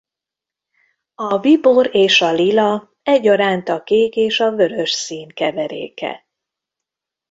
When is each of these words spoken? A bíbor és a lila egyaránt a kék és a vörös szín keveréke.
A 1.15 1.37
bíbor 1.37 1.95
és 1.95 2.21
a 2.21 2.31
lila 2.33 2.91
egyaránt 3.03 3.69
a 3.69 3.83
kék 3.83 4.15
és 4.15 4.39
a 4.39 4.51
vörös 4.51 4.91
szín 4.91 5.27
keveréke. 5.29 6.27